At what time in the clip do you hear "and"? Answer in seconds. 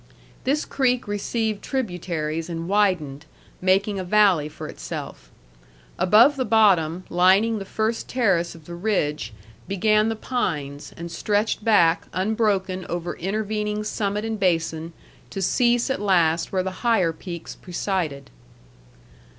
2.49-2.67, 10.97-11.11, 14.25-14.39